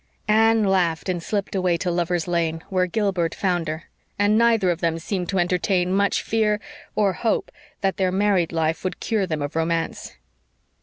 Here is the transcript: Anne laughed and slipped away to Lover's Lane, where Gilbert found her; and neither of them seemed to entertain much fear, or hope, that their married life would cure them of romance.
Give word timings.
Anne 0.27 0.63
laughed 0.63 1.07
and 1.09 1.21
slipped 1.21 1.53
away 1.53 1.77
to 1.77 1.91
Lover's 1.91 2.27
Lane, 2.27 2.63
where 2.69 2.87
Gilbert 2.87 3.35
found 3.35 3.67
her; 3.67 3.83
and 4.17 4.35
neither 4.35 4.71
of 4.71 4.81
them 4.81 4.97
seemed 4.97 5.29
to 5.29 5.37
entertain 5.37 5.93
much 5.93 6.23
fear, 6.23 6.59
or 6.95 7.13
hope, 7.13 7.51
that 7.81 7.97
their 7.97 8.11
married 8.11 8.51
life 8.51 8.83
would 8.83 8.99
cure 8.99 9.27
them 9.27 9.43
of 9.43 9.55
romance. 9.55 10.15